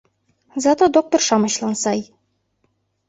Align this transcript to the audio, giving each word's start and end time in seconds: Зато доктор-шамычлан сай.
Зато 0.63 0.83
доктор-шамычлан 0.95 1.73
сай. 1.83 1.99